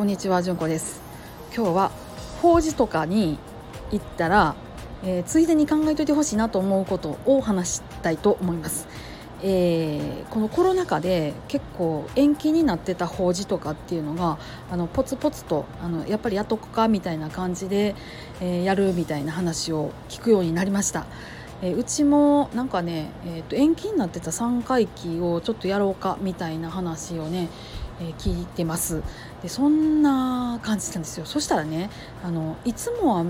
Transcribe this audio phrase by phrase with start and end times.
[0.00, 1.02] こんにちはじゅんこです
[1.54, 1.90] 今日は
[2.40, 3.38] 法事とかに
[3.90, 4.54] 行ったら、
[5.04, 8.88] えー、ついでに考えといてほしいなと思うことを話したいと思います
[9.42, 14.38] えー、このコロナ禍で結構延期になってた法事とかっていうのが
[14.70, 17.94] あのポツポツとあのやっぱりやっとくかみたいな感じで、
[18.40, 21.06] えー、やるみたいな話を聞くようになりました。
[21.62, 27.48] えー、うちもなんかね、えー、と延期になってた3回忌をちょっとやろうかみたいな話をね、
[28.00, 29.02] えー、聞いてます。
[29.42, 31.26] でそんな感じなんですよ。
[31.26, 31.90] そしたらね
[32.24, 33.24] あのいつもは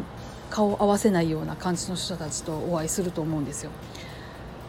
[0.50, 3.70] 顔合わせないような感じの人たちとお会いすると思うんですよ。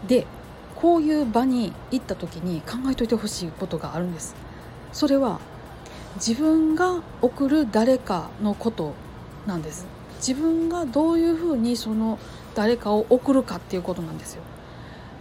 [0.08, 0.28] で
[0.76, 4.36] こういう場に行った時に考えといてほしいことがあるんです。
[4.92, 5.40] それは
[6.16, 8.94] 自分が送る誰かのこと
[9.46, 9.86] なんです。
[10.18, 12.20] 自分がどういうふうにその
[12.54, 14.44] 誰かを送るかっていうことなんですよ。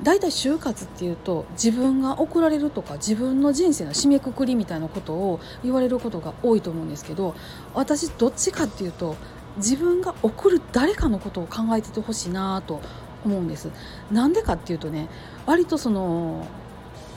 [0.03, 7.35] だいたい就活っていうと自分が送られるとか自分の人生の締めくくりみたいなことを言われることが多いと思うんですけど
[7.75, 9.17] 私どっちかっていうと
[9.57, 12.81] 自分が送る誰かのことを考えててほしいなと
[13.25, 13.71] 思うんです。
[14.11, 15.09] なんでかっていうとね
[15.45, 16.47] 割とその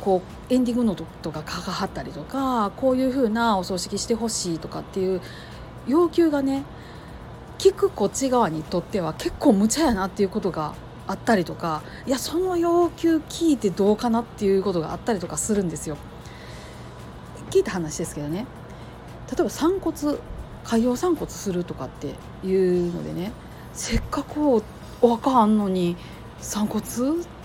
[0.02, 5.22] こうエンディングのとかかかはったりとかこういう風なお葬式してほしいとかっていう
[5.88, 6.64] 要求がね
[7.58, 10.74] 聞くこっち側にとっては結構無茶やなっていうことが
[11.08, 15.98] あったりとかいやその要求聞いてどうかなっていうことがあったりとかするんですよ。
[17.50, 18.48] 聞いた話ですけどね
[19.30, 20.18] 例えば散骨
[20.64, 22.16] 海洋散骨するとかって
[22.48, 23.32] いうのでね
[23.74, 24.64] せっかく
[25.02, 25.96] お墓あんのに
[26.40, 26.86] 散骨っ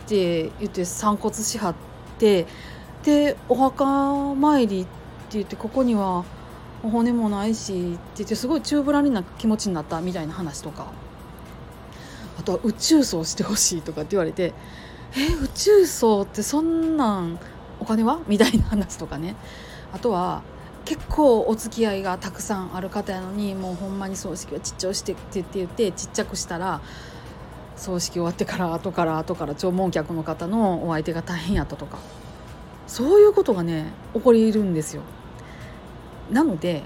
[0.07, 1.75] て言って散骨しはっ
[2.19, 2.47] て
[3.03, 4.91] でお墓参りって
[5.33, 6.25] 言ってここには
[6.83, 10.87] お骨もないしって言ってすごい宙ぶらりな気持ちになったみたいな話とか
[12.39, 14.55] あとは宇宙葬してほしいとかって言われて
[15.17, 17.39] え宇宙葬ってそんなん
[17.81, 18.21] お金は？
[18.29, 19.37] みたいな話とかね。
[19.93, 20.43] あとは
[20.85, 26.81] 結構お付き合いがたくさんある方やのにもうほんまに葬式はちっちゃくしてって言ってちっちゃくしたら
[27.77, 31.99] 葬式終わってから後から後から弔問客の方のお相手が大変やったとか。
[32.87, 35.03] そういうことがね起こりるんですよ。
[36.31, 36.83] なので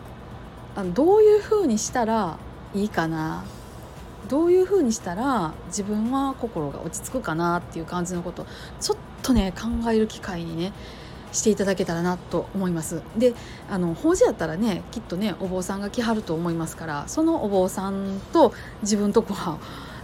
[0.74, 2.38] あのどういうふうにしたら
[2.74, 3.44] いいかな
[4.28, 8.46] どういうふうにしたら自分は心が落ち着くかなっていう感じのこと
[8.80, 10.72] ちょっとね考える機会にね
[11.32, 13.02] していただけたらなと思います。
[13.16, 13.34] で
[13.70, 18.52] あの法事やったらねきっとねお坊さんが来はると思いますからそのお坊さんと
[18.82, 19.58] 自分とこは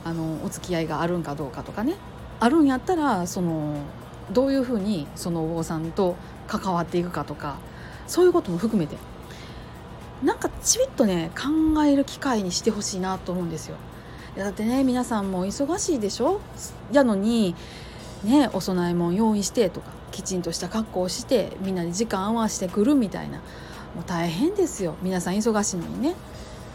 [0.05, 1.95] あのお付き合いがあるんかどうかとかね
[2.41, 3.77] あるんやったらその
[4.33, 7.59] どういうふうにそのお坊さんと関わっていくかとか
[8.07, 8.97] そういうことも含めて
[10.23, 13.77] なんかちびっとね考える機会にしてほしいなと思うんですよ。
[14.39, 16.41] だってね皆さんも忙しいでしょ？
[16.93, 17.55] やのに
[18.25, 23.39] ねお供え物用意してとかきちんとした格好をしてみんなで時間合わせてくるみたいな。
[23.95, 24.97] もう大変ですよ。
[25.03, 26.15] 皆さん忙しいのにね。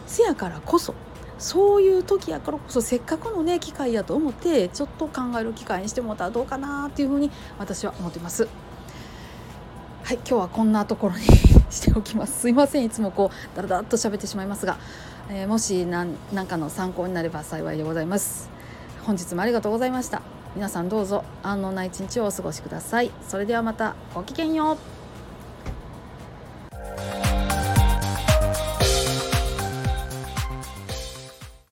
[0.07, 0.94] せやからこそ
[1.40, 8.47] そういう時やからこそせっかくのね機会やと思ってちょっと考える機会にしてもらったらどうかなっていうふうに私は思ってます。
[10.03, 11.23] はい今日はこんなところに
[11.72, 12.41] しておきます。
[12.41, 12.85] すいません。
[12.85, 14.78] いつもこうだらだらっと喋ってしまいますが、
[15.29, 16.17] えー、もし何
[16.47, 18.50] かの参考になれば幸いでございます。
[19.03, 20.22] 本日もありがとうございました。
[20.56, 23.11] 皆さんどうぞ安穏な一日をお過ごしください。
[23.28, 24.92] それではまたごきげんよう。